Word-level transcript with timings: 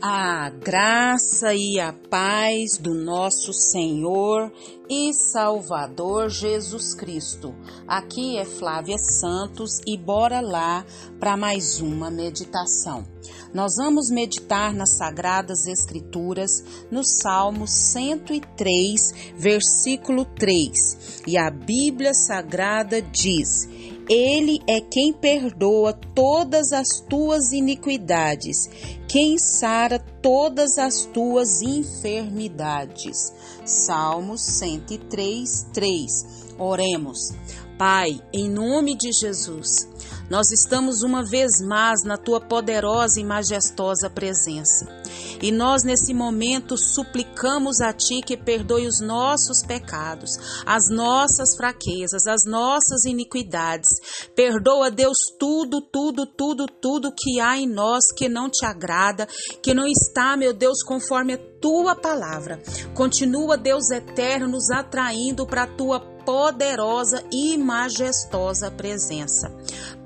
A 0.00 0.48
graça 0.50 1.52
e 1.54 1.80
a 1.80 1.92
paz 1.92 2.78
do 2.78 2.94
nosso 2.94 3.52
Senhor 3.52 4.52
e 4.88 5.12
Salvador 5.12 6.30
Jesus 6.30 6.94
Cristo. 6.94 7.52
Aqui 7.86 8.38
é 8.38 8.44
Flávia 8.44 8.96
Santos 8.96 9.80
e 9.84 9.96
bora 9.96 10.40
lá 10.40 10.86
para 11.18 11.36
mais 11.36 11.80
uma 11.80 12.12
meditação. 12.12 13.04
Nós 13.52 13.74
vamos 13.76 14.08
meditar 14.08 14.72
nas 14.72 14.96
Sagradas 14.96 15.66
Escrituras 15.66 16.62
no 16.92 17.02
Salmo 17.02 17.66
103, 17.66 19.34
versículo 19.36 20.24
3. 20.24 21.24
E 21.26 21.36
a 21.36 21.50
Bíblia 21.50 22.14
Sagrada 22.14 23.02
diz: 23.02 23.68
ele 24.08 24.60
é 24.66 24.80
quem 24.80 25.12
perdoa 25.12 25.92
todas 26.14 26.72
as 26.72 27.00
tuas 27.00 27.52
iniquidades, 27.52 28.68
quem 29.06 29.38
sara 29.38 29.98
todas 29.98 30.78
as 30.78 31.04
tuas 31.04 31.60
enfermidades. 31.60 33.32
Salmos 33.64 34.40
103, 34.40 35.66
3. 35.72 36.26
Oremos. 36.58 37.32
Pai, 37.78 38.20
em 38.32 38.48
nome 38.48 38.96
de 38.96 39.12
Jesus, 39.12 39.88
nós 40.30 40.50
estamos 40.50 41.02
uma 41.02 41.22
vez 41.22 41.60
mais 41.60 42.02
na 42.02 42.16
tua 42.16 42.40
poderosa 42.40 43.20
e 43.20 43.24
majestosa 43.24 44.10
presença. 44.10 44.97
E 45.40 45.52
nós, 45.52 45.84
nesse 45.84 46.12
momento, 46.12 46.76
suplicamos 46.76 47.80
a 47.80 47.92
Ti 47.92 48.20
que 48.24 48.36
perdoe 48.36 48.86
os 48.86 49.00
nossos 49.00 49.62
pecados, 49.62 50.36
as 50.66 50.88
nossas 50.90 51.56
fraquezas, 51.56 52.26
as 52.26 52.44
nossas 52.44 53.04
iniquidades. 53.04 53.88
Perdoa, 54.34 54.90
Deus, 54.90 55.18
tudo, 55.38 55.80
tudo, 55.80 56.26
tudo, 56.26 56.66
tudo 56.66 57.12
que 57.16 57.40
há 57.40 57.56
em 57.56 57.68
nós 57.68 58.04
que 58.16 58.28
não 58.28 58.50
te 58.50 58.64
agrada, 58.64 59.26
que 59.62 59.74
não 59.74 59.86
está, 59.86 60.36
meu 60.36 60.52
Deus, 60.52 60.82
conforme 60.82 61.34
a 61.34 61.38
tua 61.60 61.94
palavra. 61.94 62.60
Continua, 62.94 63.56
Deus 63.56 63.90
eterno, 63.90 64.48
nos 64.48 64.70
atraindo 64.70 65.46
para 65.46 65.64
a 65.64 65.66
tua 65.66 66.00
poderosa 66.00 67.24
e 67.32 67.56
majestosa 67.56 68.70
presença. 68.70 69.50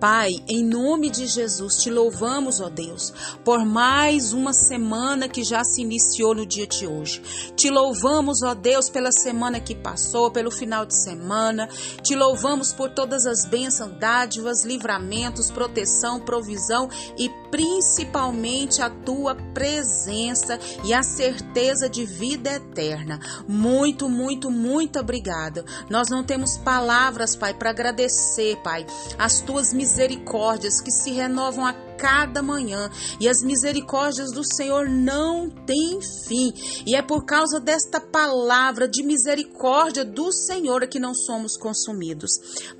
Pai, 0.00 0.32
em 0.48 0.64
nome 0.64 1.10
de 1.10 1.26
Jesus, 1.26 1.76
te 1.76 1.90
louvamos, 1.90 2.60
ó 2.60 2.68
Deus, 2.68 3.12
por 3.44 3.64
mais 3.64 4.32
uma 4.32 4.52
semana 4.52 5.28
que 5.28 5.44
já 5.44 5.62
se 5.62 5.80
iniciou 5.80 6.34
no 6.34 6.44
dia 6.44 6.66
de 6.66 6.86
hoje. 6.86 7.22
Te 7.56 7.70
louvamos, 7.70 8.42
ó 8.42 8.54
Deus, 8.54 8.88
pela 8.88 9.12
semana 9.12 9.60
que 9.60 9.74
passou, 9.74 10.30
pelo 10.30 10.50
final 10.50 10.84
de 10.84 10.94
semana. 10.94 11.68
Te 12.02 12.14
louvamos 12.14 12.72
por 12.72 12.90
todas 12.90 13.26
as 13.26 13.44
bênçãos, 13.44 13.92
dádivas, 13.98 14.64
livramentos, 14.64 15.50
proteção, 15.50 16.20
provisão 16.20 16.88
e 17.16 17.30
principalmente 17.52 18.80
a 18.80 18.88
tua 18.88 19.34
presença 19.52 20.58
e 20.82 20.94
a 20.94 21.02
certeza 21.02 21.86
de 21.86 22.06
vida 22.06 22.50
eterna. 22.50 23.20
Muito, 23.46 24.08
muito, 24.08 24.50
muito 24.50 24.98
obrigado. 24.98 25.62
Nós 25.90 26.08
não 26.08 26.24
temos 26.24 26.56
palavras, 26.56 27.36
Pai, 27.36 27.52
para 27.52 27.68
agradecer, 27.68 28.56
Pai, 28.62 28.86
as 29.18 29.42
tuas 29.42 29.70
misericórdias 29.74 30.80
que 30.80 30.90
se 30.90 31.12
renovam 31.12 31.66
a 31.66 31.74
cada 31.98 32.42
manhã 32.42 32.90
e 33.20 33.28
as 33.28 33.42
misericórdias 33.44 34.32
do 34.32 34.42
Senhor 34.42 34.88
não 34.88 35.50
têm 35.50 36.00
fim. 36.26 36.54
E 36.86 36.96
é 36.96 37.02
por 37.02 37.26
causa 37.26 37.60
desta 37.60 38.00
palavra 38.00 38.88
de 38.88 39.02
misericórdia 39.02 40.04
do 40.04 40.32
Senhor 40.32 40.88
que 40.88 40.98
não 40.98 41.14
somos 41.14 41.56
consumidos. 41.56 42.32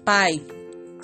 Pai, 0.02 0.42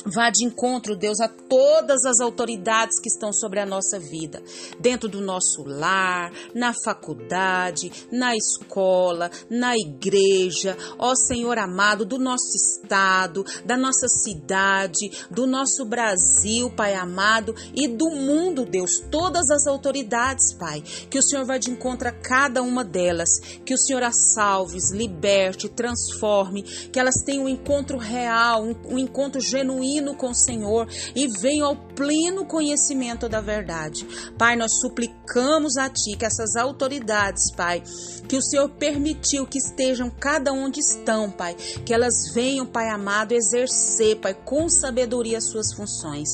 Vá 0.05 0.31
de 0.31 0.45
encontro, 0.45 0.97
Deus, 0.97 1.21
a 1.21 1.29
todas 1.29 2.05
as 2.05 2.21
autoridades 2.21 3.01
que 3.01 3.09
estão 3.09 3.33
sobre 3.33 3.59
a 3.59 3.67
nossa 3.67 3.99
vida, 3.99 4.41
dentro 4.79 5.09
do 5.09 5.21
nosso 5.21 5.65
lar, 5.65 6.33
na 6.55 6.73
faculdade, 6.85 7.91
na 8.11 8.37
escola, 8.37 9.31
na 9.51 9.75
igreja, 9.77 10.77
ó 10.99 11.15
Senhor 11.17 11.59
amado, 11.59 12.05
do 12.05 12.17
nosso 12.17 12.57
estado, 12.57 13.45
da 13.65 13.77
nossa 13.77 14.07
cidade, 14.09 15.11
do 15.31 15.47
nosso 15.47 15.85
Brasil, 15.85 16.71
Pai 16.71 16.95
amado, 16.95 17.55
e 17.75 17.89
do 17.89 18.11
mundo, 18.11 18.65
Deus, 18.65 19.01
todas 19.11 19.51
as 19.51 19.67
autoridades, 19.67 20.55
Pai, 20.55 20.81
que 21.11 21.19
o 21.19 21.23
Senhor 21.23 21.45
vá 21.45 21.59
de 21.59 21.71
encontro 21.71 22.09
a 22.09 22.13
cada 22.13 22.63
uma 22.63 22.85
delas, 22.85 23.41
que 23.65 23.75
o 23.75 23.79
Senhor 23.79 24.05
as 24.05 24.33
salve, 24.33 24.79
liberte, 24.93 25.69
transforme, 25.69 26.63
que 26.63 27.01
elas 27.01 27.23
tenham 27.25 27.45
um 27.45 27.49
encontro 27.49 27.99
real, 27.99 28.63
um, 28.63 28.95
um 28.95 28.99
encontro 28.99 29.41
genuíno 29.41 29.88
genuíno 29.89 30.15
com 30.15 30.31
o 30.31 30.35
Senhor 30.35 30.87
e 31.15 31.27
venham 31.27 31.69
ao 31.69 31.77
pleno 31.99 32.45
conhecimento 32.45 33.29
da 33.29 33.41
verdade. 33.41 34.07
Pai, 34.39 34.55
nós 34.55 34.79
suplicamos 34.79 35.77
a 35.77 35.89
Ti 35.89 36.17
que 36.17 36.25
essas 36.25 36.55
autoridades, 36.55 37.51
Pai, 37.51 37.83
que 38.29 38.37
o 38.37 38.43
Senhor 38.43 38.69
permitiu 38.69 39.45
que 39.45 39.59
estejam 39.59 40.09
cada 40.09 40.53
onde 40.53 40.79
estão, 40.79 41.29
Pai, 41.29 41.57
que 41.85 41.93
elas 41.93 42.33
venham, 42.33 42.65
Pai 42.65 42.89
amado, 42.89 43.33
exercer, 43.33 44.21
Pai, 44.21 44.33
com 44.33 44.69
sabedoria 44.69 45.39
as 45.39 45.45
suas 45.47 45.73
funções. 45.75 46.29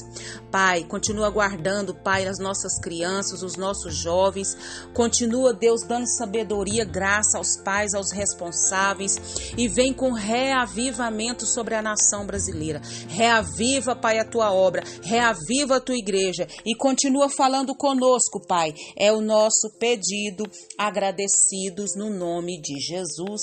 Pai, 0.50 0.84
continua 0.84 1.30
guardando, 1.30 1.94
Pai, 1.94 2.26
as 2.26 2.38
nossas 2.38 2.78
crianças, 2.78 3.42
os 3.42 3.56
nossos 3.56 3.94
jovens. 3.94 4.54
Continua, 4.92 5.54
Deus, 5.54 5.82
dando 5.82 6.06
sabedoria, 6.06 6.84
graça 6.84 7.38
aos 7.38 7.56
pais, 7.56 7.94
aos 7.94 8.12
responsáveis 8.12 9.16
e 9.56 9.66
vem 9.66 9.94
com 9.94 10.12
reavivamento 10.12 11.46
sobre 11.46 11.74
a 11.74 11.80
nação 11.80 12.26
brasileira. 12.26 12.82
Reaviva, 13.08 13.96
Pai, 13.96 14.18
a 14.18 14.24
tua 14.26 14.52
obra, 14.52 14.84
reaviva 15.02 15.53
a 15.62 15.80
tua 15.80 15.96
igreja 15.96 16.48
e 16.66 16.74
continua 16.74 17.28
falando 17.28 17.74
conosco, 17.76 18.40
Pai. 18.46 18.74
É 18.96 19.12
o 19.12 19.20
nosso 19.20 19.70
pedido, 19.78 20.44
agradecidos 20.76 21.94
no 21.96 22.10
nome 22.10 22.60
de 22.60 22.80
Jesus. 22.80 23.42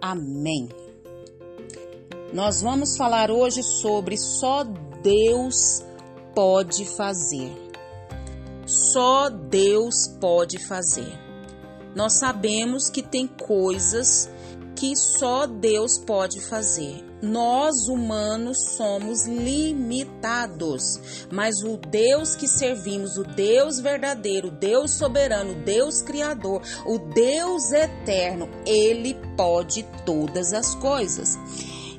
Amém. 0.00 0.68
Nós 2.32 2.60
vamos 2.60 2.96
falar 2.96 3.30
hoje 3.30 3.62
sobre 3.62 4.16
só 4.18 4.64
Deus 5.02 5.82
pode 6.34 6.84
fazer. 6.84 7.50
Só 8.66 9.30
Deus 9.30 10.08
pode 10.20 10.58
fazer. 10.66 11.26
Nós 11.94 12.14
sabemos 12.14 12.90
que 12.90 13.02
tem 13.02 13.26
coisas 13.26 14.28
que 14.76 14.94
só 14.94 15.46
Deus 15.46 15.98
pode 15.98 16.40
fazer. 16.40 17.04
Nós 17.22 17.88
humanos 17.88 18.58
somos 18.76 19.26
limitados, 19.26 21.26
mas 21.32 21.62
o 21.62 21.78
Deus 21.78 22.36
que 22.36 22.46
servimos, 22.46 23.16
o 23.16 23.24
Deus 23.24 23.80
verdadeiro, 23.80 24.48
o 24.48 24.50
Deus 24.50 24.90
soberano, 24.92 25.52
o 25.52 25.64
Deus 25.64 26.02
criador, 26.02 26.60
o 26.84 26.98
Deus 26.98 27.72
eterno, 27.72 28.48
ele 28.66 29.14
pode 29.36 29.82
todas 30.04 30.52
as 30.52 30.74
coisas. 30.74 31.38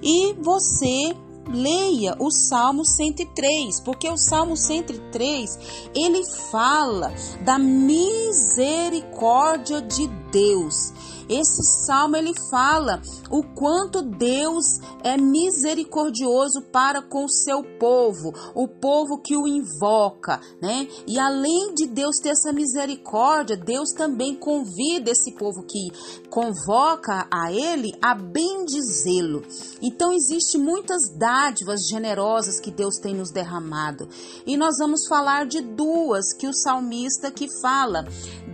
E 0.02 0.34
você 0.34 1.16
leia 1.50 2.16
o 2.20 2.30
Salmo 2.30 2.86
103, 2.86 3.80
porque 3.82 4.10
o 4.10 4.18
Salmo 4.18 4.58
103, 4.58 5.58
ele 5.96 6.24
fala 6.52 7.12
da 7.44 7.58
misericórdia 7.58 9.82
de 9.82 10.06
Deus. 10.32 10.94
Esse 11.30 11.64
salmo 11.86 12.16
ele 12.16 12.34
fala 12.50 13.02
o 13.30 13.44
quanto 13.44 14.02
Deus 14.02 14.66
é 15.04 15.18
misericordioso 15.18 16.62
para 16.72 17.02
com 17.02 17.26
o 17.26 17.30
seu 17.30 17.64
povo, 17.78 18.34
o 18.56 18.68
povo 18.68 19.22
que 19.22 19.36
o 19.36 19.48
invoca, 19.48 20.40
né? 20.62 20.88
E 21.06 21.20
além 21.20 21.74
de 21.74 21.88
Deus 21.88 22.18
ter 22.18 22.30
essa 22.30 22.54
misericórdia, 22.54 23.58
Deus 23.58 23.92
também 23.92 24.36
convida 24.36 25.12
esse 25.12 25.34
povo 25.34 25.64
que 25.64 25.90
convoca 26.30 27.28
a 27.32 27.52
ele 27.52 27.92
a 28.02 28.16
bendizê-lo. 28.16 29.44
Então 29.82 30.14
existe 30.14 30.58
muitas 30.58 31.10
dádivas 31.18 31.82
generosas 31.90 32.60
que 32.60 32.72
Deus 32.72 32.96
tem 32.98 33.14
nos 33.14 33.32
derramado. 33.32 34.08
E 34.46 34.56
nós 34.56 34.78
vamos 34.80 35.08
falar 35.08 35.46
de 35.46 35.62
duas 35.62 36.34
que 36.34 36.48
o 36.48 36.54
salmista 36.54 37.32
que 37.32 37.48
fala 37.62 38.06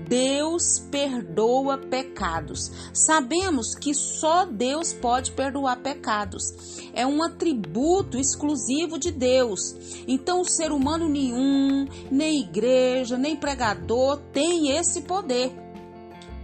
Deus 0.07 0.79
perdoa 0.91 1.77
pecados. 1.77 2.71
Sabemos 2.93 3.75
que 3.75 3.93
só 3.93 4.45
Deus 4.45 4.93
pode 4.93 5.31
perdoar 5.31 5.77
pecados. 5.77 6.81
É 6.93 7.05
um 7.05 7.23
atributo 7.23 8.17
exclusivo 8.17 8.99
de 8.99 9.11
Deus. 9.11 9.75
Então, 10.07 10.41
o 10.41 10.45
ser 10.45 10.71
humano 10.71 11.09
nenhum, 11.09 11.87
nem 12.11 12.41
igreja, 12.41 13.17
nem 13.17 13.35
pregador 13.35 14.17
tem 14.31 14.77
esse 14.77 15.01
poder. 15.01 15.63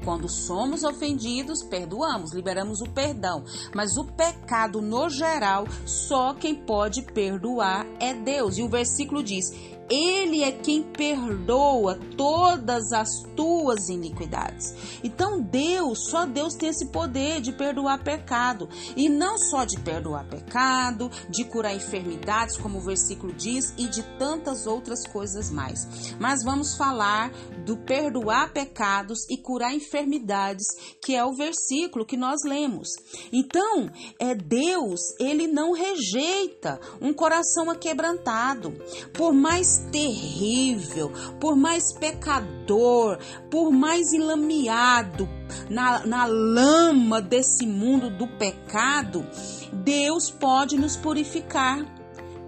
Quando 0.04 0.30
somos 0.30 0.84
ofendidos, 0.84 1.62
perdoamos, 1.62 2.34
liberamos 2.34 2.82
o 2.82 2.90
perdão. 2.90 3.44
Mas 3.76 3.98
o 3.98 4.06
pecado, 4.06 4.82
no 4.82 5.10
geral, 5.10 5.68
só 5.86 6.34
quem 6.34 6.56
pode 6.56 7.02
perdoar 7.02 7.86
é 8.00 8.14
Deus. 8.14 8.58
E 8.58 8.64
o 8.64 8.70
versículo 8.70 9.22
diz: 9.22 9.52
Ele 9.90 10.44
é 10.44 10.52
quem 10.52 10.84
perdoa 10.84 12.00
todas 12.16 12.92
as 12.92 13.10
tuas 13.36 13.90
iniquidades. 13.90 15.00
Então, 15.04 15.42
Deus, 15.42 16.10
só 16.10 16.26
Deus 16.26 16.54
tem 16.54 16.70
esse 16.70 16.88
poder 16.92 17.42
de 17.42 17.52
perdoar 17.52 18.04
pecado. 18.04 18.70
E 18.96 19.10
não 19.10 19.38
só 19.38 19.66
de 19.66 19.80
perdoar 19.80 20.28
pecado, 20.30 21.10
de 21.30 21.44
curar 21.44 21.76
enfermidades, 21.76 22.58
como 22.58 22.78
o 22.78 22.84
versículo 22.84 23.34
diz, 23.34 23.74
e 23.78 23.88
de 23.88 24.04
tantas 24.18 24.68
outras 24.68 25.08
coisas 25.08 25.50
mais. 25.50 26.16
Mas 26.20 26.44
vamos 26.44 26.76
falar 26.78 27.32
do 27.66 27.78
perdoar 27.78 28.54
pecados 28.54 29.20
e 29.30 29.38
curar 29.38 29.74
enfermidades, 29.74 30.66
que 31.02 31.16
é 31.16 31.26
o 31.26 31.34
versículo 31.34 32.06
que 32.06 32.18
nós 32.18 32.42
lemos. 32.46 32.90
Então, 33.32 33.90
é 34.20 34.36
Deus, 34.36 35.00
ele 35.20 35.48
não 35.48 35.72
rejeita 35.72 36.80
um 37.02 37.14
coração 37.14 37.70
aquebrantado. 37.70 38.72
Por 39.14 39.34
mais 39.34 39.79
terrível, 39.92 41.12
por 41.40 41.56
mais 41.56 41.94
pecador, 41.94 43.18
por 43.50 43.72
mais 43.72 44.14
enlameado 44.14 45.28
na, 45.70 46.06
na 46.06 46.26
lama 46.26 47.22
desse 47.22 47.66
mundo 47.66 48.10
do 48.10 48.28
pecado, 48.28 49.26
Deus 49.72 50.30
pode 50.30 50.78
nos 50.78 50.96
purificar 50.96 51.99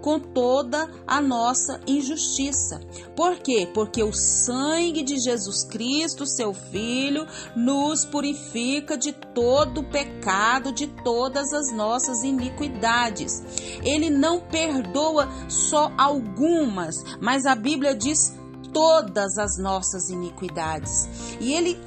com 0.02 0.18
toda 0.18 0.90
a 1.06 1.22
nossa 1.22 1.80
injustiça. 1.86 2.80
Por 3.16 3.38
quê? 3.38 3.68
Porque 3.72 4.02
o 4.02 4.12
sangue 4.12 5.02
de 5.02 5.18
Jesus 5.18 5.64
Cristo, 5.64 6.26
seu 6.26 6.52
Filho, 6.52 7.26
nos 7.56 8.04
purifica 8.04 8.98
de 8.98 9.12
todo 9.12 9.80
o 9.80 9.90
pecado, 9.90 10.72
de 10.72 10.88
todas 10.88 11.52
as 11.52 11.72
nossas 11.72 12.24
iniquidades. 12.24 13.42
Ele 13.82 14.10
não 14.10 14.40
perdoa 14.40 15.28
só 15.48 15.92
algumas, 15.96 16.96
mas 17.20 17.46
a 17.46 17.54
Bíblia 17.54 17.94
diz 17.94 18.34
todas 18.72 19.38
as 19.38 19.56
nossas 19.58 20.08
iniquidades. 20.10 21.08
E 21.40 21.52
ele 21.52 21.78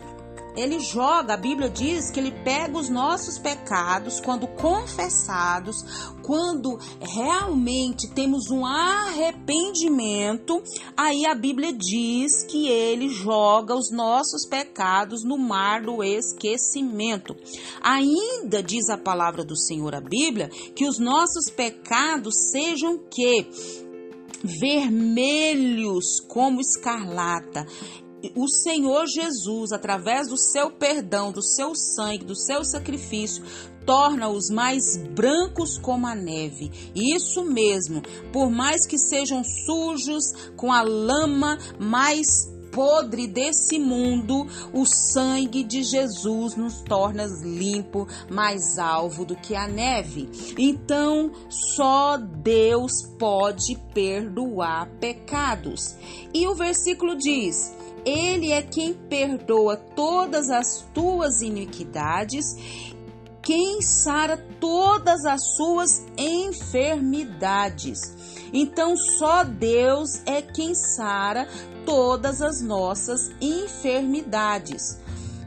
ele 0.56 0.80
joga, 0.80 1.34
a 1.34 1.38
Bíblia 1.38 1.70
diz 1.70 2.10
que 2.10 2.20
ele 2.20 2.32
pega 2.32 2.78
os 2.78 2.90
nossos 2.90 3.38
pecados 3.38 4.20
quando 4.20 4.48
confessados, 4.48 5.84
quando 6.22 6.80
realmente 7.00 8.10
temos 8.10 8.50
um 8.50 8.66
arrependimento, 8.66 10.62
aí 10.96 11.26
a 11.26 11.36
Bíblia 11.36 11.74
diz 11.74 12.44
que 12.46 12.68
ele 12.68 13.10
joga 13.10 13.76
os 13.76 13.92
nossos 13.92 14.46
pecados 14.46 15.24
no 15.24 15.38
mar 15.38 15.82
do 15.82 16.04
esquecimento. 16.04 17.36
Ainda 17.82 18.64
diz 18.64 18.90
a 18.90 18.98
palavra 18.98 19.44
do 19.44 19.58
Senhor, 19.58 19.94
a 19.94 20.02
Bíblia, 20.02 20.50
que 20.76 20.88
os 20.88 20.98
nossos 21.00 21.50
pecados 21.50 22.34
sejam 22.52 22.98
que 23.10 23.48
vermelhos 24.44 26.20
como 26.28 26.62
escarlata 26.62 27.66
o 28.36 28.48
Senhor 28.48 29.06
Jesus, 29.08 29.72
através 29.72 30.28
do 30.28 30.38
seu 30.38 30.72
perdão, 30.72 31.32
do 31.32 31.42
seu 31.42 31.76
sangue, 31.76 32.26
do 32.26 32.36
seu 32.36 32.64
sacrifício, 32.64 33.44
torna-os 33.86 34.50
mais 34.50 34.98
brancos 34.98 35.78
como 35.78 36.08
a 36.08 36.16
neve. 36.16 36.72
Isso 36.96 37.44
mesmo, 37.44 38.02
por 38.32 38.50
mais 38.50 38.86
que 38.86 38.98
sejam 38.98 39.44
sujos 39.44 40.32
com 40.56 40.72
a 40.72 40.82
lama 40.82 41.58
mais 41.80 42.56
podre 42.76 43.26
desse 43.26 43.80
mundo, 43.80 44.46
o 44.74 44.86
sangue 44.86 45.64
de 45.64 45.82
Jesus 45.82 46.58
nos 46.58 46.82
torna 46.82 47.26
limpo, 47.42 48.06
mais 48.30 48.78
alvo 48.78 49.24
do 49.24 49.34
que 49.34 49.56
a 49.56 49.66
neve. 49.66 50.30
Então, 50.58 51.32
só 51.50 52.18
Deus 52.18 53.04
pode 53.18 53.78
perdoar 53.94 54.90
pecados. 55.00 55.96
E 56.34 56.46
o 56.48 56.54
versículo 56.54 57.16
diz: 57.16 57.74
ele 58.06 58.52
é 58.52 58.62
quem 58.62 58.94
perdoa 58.94 59.76
todas 59.76 60.50
as 60.50 60.86
tuas 60.94 61.42
iniquidades, 61.42 62.46
quem 63.42 63.82
sara 63.82 64.38
todas 64.60 65.26
as 65.26 65.56
suas 65.56 66.06
enfermidades. 66.18 68.00
Então, 68.54 68.96
só 68.96 69.44
Deus 69.44 70.22
é 70.26 70.42
quem 70.42 70.76
sara 70.76 71.48
todas 71.86 72.42
as 72.42 72.62
nossas 72.62 73.32
enfermidades. 73.42 75.00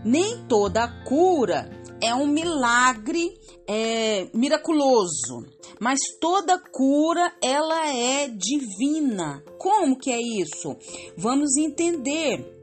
Nem 0.05 0.45
toda 0.49 0.89
cura 1.05 1.78
é 2.01 2.15
um 2.15 2.27
milagre 2.27 3.39
é, 3.67 4.29
miraculoso, 4.33 5.47
mas 5.81 5.99
toda 6.21 6.59
cura 6.59 7.33
ela 7.43 7.89
é 7.93 8.29
divina. 8.29 9.43
Como 9.59 9.99
que 9.99 10.11
é 10.11 10.21
isso? 10.21 10.77
Vamos 11.17 11.57
entender. 11.57 12.57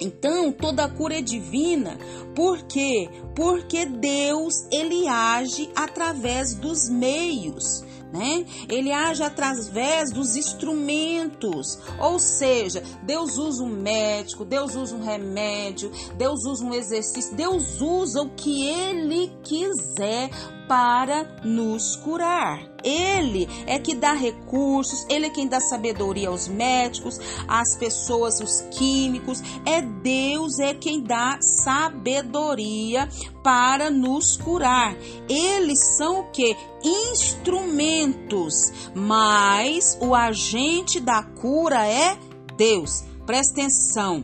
Então, 0.00 0.52
toda 0.52 0.88
cura 0.88 1.18
é 1.18 1.20
divina, 1.20 1.98
por 2.34 2.62
quê? 2.68 3.08
Porque 3.34 3.84
Deus 3.84 4.54
ele 4.70 5.08
age 5.08 5.68
através 5.74 6.54
dos 6.54 6.88
meios 6.88 7.82
né? 8.12 8.44
Ele 8.68 8.92
age 8.92 9.22
através 9.22 10.12
dos 10.12 10.36
instrumentos, 10.36 11.78
ou 12.00 12.18
seja, 12.18 12.82
Deus 13.02 13.36
usa 13.36 13.62
um 13.62 13.68
médico, 13.68 14.44
Deus 14.44 14.74
usa 14.74 14.94
um 14.94 15.02
remédio, 15.02 15.90
Deus 16.16 16.44
usa 16.44 16.64
um 16.64 16.74
exercício, 16.74 17.34
Deus 17.34 17.80
usa 17.80 18.22
o 18.22 18.30
que 18.30 18.66
ele 18.66 19.32
quiser 19.42 20.30
para 20.68 21.24
nos 21.42 21.96
curar. 21.96 22.60
Ele 22.84 23.48
é 23.66 23.78
que 23.78 23.94
dá 23.94 24.12
recursos, 24.12 25.04
ele 25.08 25.26
é 25.26 25.30
quem 25.30 25.48
dá 25.48 25.60
sabedoria 25.60 26.28
aos 26.28 26.46
médicos, 26.46 27.18
às 27.48 27.76
pessoas, 27.76 28.38
os 28.40 28.60
químicos. 28.70 29.42
É 29.66 29.82
Deus 29.82 30.60
é 30.60 30.74
quem 30.74 31.02
dá 31.02 31.38
sabedoria 31.40 33.08
para 33.42 33.90
nos 33.90 34.36
curar. 34.36 34.94
Eles 35.28 35.96
são 35.96 36.20
o 36.20 36.30
que? 36.30 36.56
Instrumentos, 36.84 38.54
mas 38.94 39.98
o 40.00 40.14
agente 40.14 41.00
da 41.00 41.22
cura 41.22 41.84
é 41.86 42.16
Deus. 42.56 43.02
Presta 43.26 43.60
atenção 43.60 44.22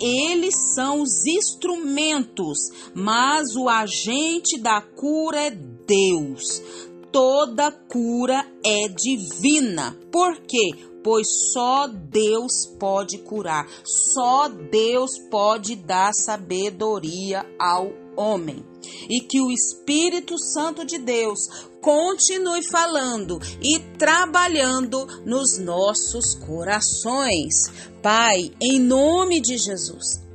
eles 0.00 0.54
são 0.74 1.02
os 1.02 1.26
instrumentos, 1.26 2.58
mas 2.94 3.54
o 3.54 3.68
agente 3.68 4.58
da 4.58 4.80
cura 4.80 5.38
é 5.42 5.50
Deus. 5.90 6.62
Toda 7.10 7.72
cura 7.72 8.46
é 8.64 8.86
divina. 8.86 9.98
Por 10.12 10.36
quê? 10.42 10.70
Pois 11.02 11.26
só 11.52 11.88
Deus 11.88 12.66
pode 12.78 13.18
curar, 13.18 13.66
só 13.84 14.48
Deus 14.48 15.10
pode 15.30 15.74
dar 15.74 16.12
sabedoria 16.12 17.44
ao 17.58 17.90
homem. 18.16 18.64
E 19.08 19.20
que 19.20 19.40
o 19.40 19.50
Espírito 19.50 20.38
Santo 20.38 20.84
de 20.84 20.98
Deus 20.98 21.40
continue 21.80 22.62
falando 22.62 23.40
e 23.60 23.80
trabalhando 23.98 25.06
nos 25.24 25.58
nossos 25.58 26.34
corações. 26.34 27.66
Pai, 28.02 28.52
em 28.60 28.78
nome 28.78 29.40
de 29.40 29.56
Jesus. 29.56 30.29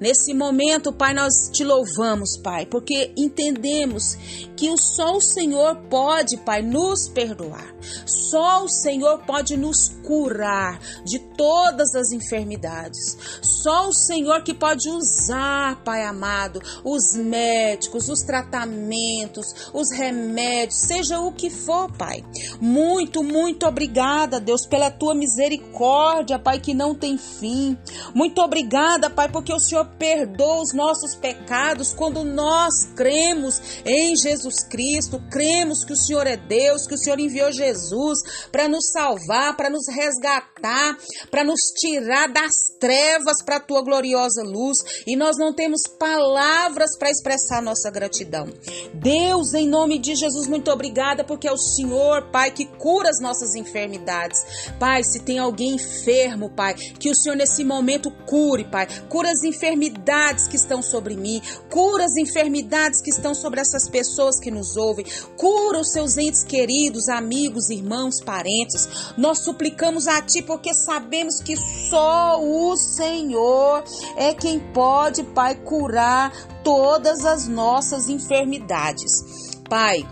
Nesse 0.00 0.32
momento, 0.32 0.94
Pai, 0.94 1.12
nós 1.12 1.50
te 1.52 1.62
louvamos, 1.62 2.38
Pai, 2.38 2.64
porque 2.64 3.12
entendemos 3.14 4.16
que 4.56 4.74
só 4.78 5.16
o 5.16 5.20
Senhor 5.20 5.76
pode, 5.90 6.38
Pai, 6.38 6.62
nos 6.62 7.06
perdoar. 7.06 7.74
Só 8.06 8.64
o 8.64 8.68
Senhor 8.68 9.18
pode 9.26 9.56
nos 9.56 9.88
curar 10.04 10.80
de 11.04 11.18
todas 11.18 11.94
as 11.94 12.12
enfermidades. 12.12 13.16
Só 13.42 13.88
o 13.88 13.92
Senhor 13.92 14.42
que 14.42 14.54
pode 14.54 14.88
usar, 14.88 15.82
Pai 15.84 16.04
amado, 16.04 16.60
os 16.84 17.14
médicos, 17.14 18.08
os 18.08 18.22
tratamentos, 18.22 19.70
os 19.72 19.90
remédios, 19.90 20.80
seja 20.80 21.20
o 21.20 21.32
que 21.32 21.50
for, 21.50 21.90
Pai. 21.92 22.24
Muito, 22.60 23.22
muito 23.22 23.66
obrigada, 23.66 24.40
Deus, 24.40 24.66
pela 24.66 24.90
tua 24.90 25.14
misericórdia, 25.14 26.38
Pai, 26.38 26.60
que 26.60 26.74
não 26.74 26.94
tem 26.94 27.16
fim. 27.16 27.76
Muito 28.14 28.40
obrigada, 28.40 29.10
Pai, 29.10 29.28
porque 29.28 29.52
o 29.52 29.60
Senhor 29.60 29.86
perdoa 29.98 30.62
os 30.62 30.72
nossos 30.72 31.14
pecados 31.14 31.92
quando 31.92 32.24
nós 32.24 32.84
cremos 32.94 33.60
em 33.84 34.16
Jesus 34.16 34.64
Cristo, 34.64 35.22
cremos 35.30 35.84
que 35.84 35.92
o 35.92 35.96
Senhor 35.96 36.26
é 36.26 36.36
Deus, 36.36 36.86
que 36.86 36.94
o 36.94 36.98
Senhor 36.98 37.18
enviou 37.18 37.52
Jesus 37.70 38.18
para 38.50 38.68
nos 38.68 38.90
salvar, 38.90 39.56
para 39.56 39.70
nos 39.70 39.86
resgatar, 39.88 40.98
para 41.30 41.44
nos 41.44 41.60
tirar 41.78 42.28
das 42.28 42.52
trevas 42.78 43.42
para 43.44 43.56
a 43.56 43.60
tua 43.60 43.82
gloriosa 43.82 44.42
luz, 44.42 44.78
e 45.06 45.16
nós 45.16 45.36
não 45.38 45.52
temos 45.52 45.82
palavras 45.98 46.90
para 46.98 47.10
expressar 47.10 47.62
nossa 47.62 47.90
gratidão. 47.90 48.46
Deus, 48.94 49.54
em 49.54 49.68
nome 49.68 49.98
de 49.98 50.14
Jesus, 50.14 50.46
muito 50.46 50.70
obrigada 50.70 51.24
porque 51.24 51.48
é 51.48 51.52
o 51.52 51.56
Senhor, 51.56 52.30
Pai, 52.30 52.50
que 52.50 52.66
cura 52.66 53.08
as 53.08 53.20
nossas 53.20 53.54
enfermidades. 53.54 54.44
Pai, 54.78 55.02
se 55.04 55.20
tem 55.20 55.38
alguém 55.38 55.74
enfermo, 55.74 56.50
Pai, 56.50 56.74
que 56.74 57.10
o 57.10 57.14
Senhor 57.14 57.36
nesse 57.36 57.64
momento 57.64 58.10
cure, 58.26 58.64
Pai, 58.64 58.86
cura 59.08 59.30
as 59.30 59.42
enfermidades 59.42 60.46
que 60.46 60.56
estão 60.56 60.82
sobre 60.82 61.16
mim, 61.16 61.40
cura 61.70 62.04
as 62.04 62.16
enfermidades 62.16 63.00
que 63.00 63.10
estão 63.10 63.34
sobre 63.34 63.60
essas 63.60 63.88
pessoas 63.88 64.38
que 64.40 64.50
nos 64.50 64.76
ouvem, 64.76 65.04
cura 65.36 65.80
os 65.80 65.92
seus 65.92 66.16
entes 66.16 66.44
queridos, 66.44 67.08
amigos, 67.08 67.59
amigos, 67.60 67.70
irmãos, 67.70 68.20
parentes. 68.20 68.88
Nós 69.16 69.40
suplicamos 69.40 70.08
a 70.08 70.22
Ti 70.22 70.42
porque 70.42 70.72
sabemos 70.72 71.40
que 71.40 71.56
só 71.56 72.40
o 72.42 72.76
Senhor 72.76 73.84
é 74.16 74.32
quem 74.32 74.58
pode, 74.58 75.22
Pai, 75.22 75.54
curar 75.56 76.32
todas 76.64 77.24
as 77.24 77.46
nossas 77.46 78.08
enfermidades. 78.08 79.58
Pai, 79.68 80.06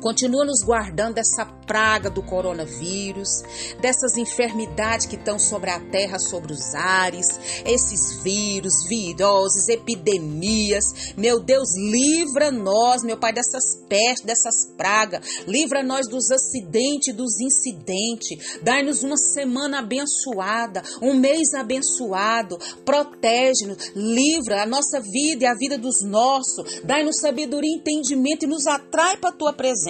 Continua 0.00 0.46
nos 0.46 0.62
guardando 0.64 1.16
dessa 1.16 1.44
praga 1.44 2.08
do 2.08 2.22
coronavírus, 2.22 3.28
dessas 3.80 4.16
enfermidades 4.16 5.06
que 5.06 5.16
estão 5.16 5.38
sobre 5.38 5.70
a 5.70 5.78
terra, 5.78 6.18
sobre 6.18 6.52
os 6.52 6.74
ares, 6.74 7.26
esses 7.66 8.22
vírus, 8.22 8.88
viroses, 8.88 9.68
epidemias. 9.68 11.12
Meu 11.16 11.38
Deus, 11.38 11.68
livra 11.76 12.50
nós, 12.50 13.02
meu 13.02 13.18
Pai, 13.18 13.32
dessas 13.32 13.76
pestes, 13.88 14.24
dessas 14.24 14.72
pragas. 14.76 15.44
Livra 15.46 15.82
nós 15.82 16.08
dos 16.08 16.30
acidentes, 16.30 17.14
dos 17.14 17.38
incidentes. 17.38 18.58
Dai-nos 18.62 19.02
uma 19.02 19.18
semana 19.18 19.80
abençoada, 19.80 20.82
um 21.02 21.14
mês 21.14 21.52
abençoado. 21.52 22.58
Protege-nos, 22.86 23.92
livra 23.94 24.62
a 24.62 24.66
nossa 24.66 24.98
vida 24.98 25.44
e 25.44 25.46
a 25.46 25.54
vida 25.54 25.76
dos 25.76 26.02
nossos. 26.02 26.80
Dai-nos 26.84 27.18
sabedoria 27.18 27.70
e 27.70 27.78
entendimento 27.78 28.44
e 28.44 28.48
nos 28.48 28.66
atrai 28.66 29.18
para 29.18 29.30
a 29.30 29.36
tua 29.36 29.52
presença 29.52 29.89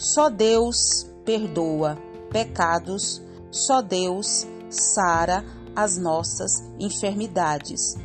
Só 0.00 0.30
Deus 0.30 1.06
perdoa 1.26 1.98
pecados, 2.32 3.22
só 3.50 3.82
Deus 3.82 4.46
sara 4.70 5.44
as 5.76 5.98
nossas 5.98 6.64
enfermidades. 6.78 7.98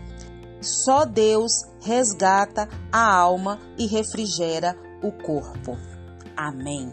Só 0.59 1.05
Deus 1.05 1.63
resgata 1.79 2.67
a 2.91 3.15
alma 3.15 3.61
e 3.77 3.87
refrigera 3.87 4.75
o 5.01 5.09
corpo. 5.09 5.77
Amém. 6.35 6.91